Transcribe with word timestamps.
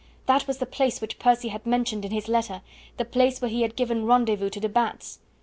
That 0.25 0.47
was 0.47 0.57
the 0.57 0.65
place 0.65 0.99
which 0.99 1.19
Percy 1.19 1.49
had 1.49 1.63
mentioned 1.63 2.03
in 2.03 2.09
his 2.09 2.27
letter, 2.27 2.63
the 2.97 3.05
place 3.05 3.39
where 3.39 3.51
he 3.51 3.61
had 3.61 3.75
given 3.75 4.05
rendezvous 4.07 4.49
to 4.49 4.59
de 4.59 4.67
Batz. 4.67 5.19